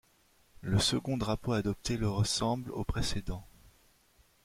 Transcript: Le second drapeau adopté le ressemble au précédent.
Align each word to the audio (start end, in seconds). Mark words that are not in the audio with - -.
Le 0.61 0.79
second 0.79 1.15
drapeau 1.17 1.51
adopté 1.51 1.95
le 1.95 2.09
ressemble 2.09 2.71
au 2.71 2.83
précédent. 2.83 3.45